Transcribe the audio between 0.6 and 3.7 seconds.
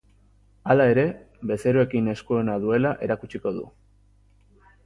Hala ere, bezeroekin esku ona duela erakutsiko